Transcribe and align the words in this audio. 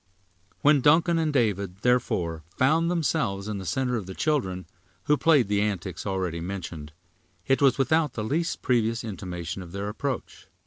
When 0.63 0.81
Duncan 0.81 1.19
and 1.19 1.31
David, 1.31 1.81
therefore, 1.83 2.43
found 2.57 2.89
themselves 2.89 3.47
in 3.47 3.59
the 3.59 3.67
center 3.67 3.97
of 3.97 4.07
the 4.07 4.15
children, 4.15 4.65
who 5.03 5.15
played 5.15 5.47
the 5.47 5.61
antics 5.61 6.07
already 6.07 6.39
mentioned, 6.39 6.91
it 7.45 7.61
was 7.61 7.77
without 7.77 8.13
the 8.13 8.23
least 8.23 8.63
previous 8.63 9.03
intimation 9.03 9.61
of 9.61 9.73
their 9.73 9.87
approach. 9.89 10.47